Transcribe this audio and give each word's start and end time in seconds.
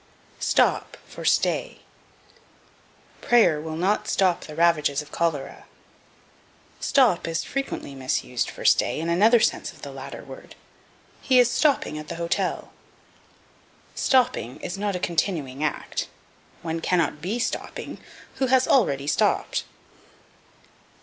Stop 0.39 0.97
for 1.05 1.23
Stay. 1.23 1.81
"Prayer 3.21 3.61
will 3.61 3.75
not 3.75 4.07
stop 4.07 4.41
the 4.45 4.55
ravages 4.55 5.03
of 5.03 5.11
cholera." 5.11 5.65
Stop 6.79 7.27
is 7.27 7.43
frequently 7.43 7.93
misused 7.93 8.49
for 8.49 8.65
stay 8.65 8.99
in 8.99 9.09
another 9.09 9.39
sense 9.39 9.71
of 9.71 9.83
the 9.83 9.91
latter 9.91 10.23
word: 10.23 10.55
"He 11.21 11.37
is 11.37 11.51
stopping 11.51 11.99
at 11.99 12.07
the 12.07 12.15
hotel." 12.15 12.71
Stopping 13.93 14.59
is 14.61 14.75
not 14.75 14.95
a 14.95 14.99
continuing 14.99 15.63
act; 15.63 16.07
one 16.63 16.79
cannot 16.79 17.21
be 17.21 17.37
stopping 17.37 17.99
who 18.37 18.47
has 18.47 18.67
already 18.67 19.05
stopped. 19.05 19.65